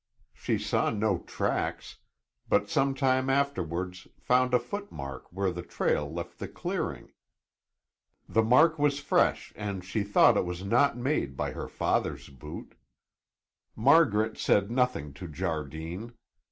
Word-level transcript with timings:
She 0.33 0.57
saw 0.57 0.89
no 0.89 1.19
tracks, 1.19 1.97
but 2.49 2.71
some 2.71 2.95
time 2.95 3.29
afterwards 3.29 4.07
found 4.17 4.51
a 4.51 4.57
footmark 4.59 5.25
where 5.31 5.51
the 5.51 5.61
trail 5.61 6.11
left 6.11 6.39
the 6.39 6.47
clearing. 6.47 7.11
The 8.27 8.41
mark 8.41 8.79
was 8.79 8.97
fresh 8.99 9.53
and 9.55 9.85
she 9.85 10.01
thought 10.03 10.37
it 10.37 10.43
was 10.45 10.63
not 10.63 10.97
made 10.97 11.37
by 11.37 11.51
her 11.51 11.67
father's 11.67 12.29
boot. 12.29 12.73
Margaret 13.75 14.39
said 14.39 14.71
nothing 14.71 15.13
to 15.13 15.27
Jardine. 15.27 16.13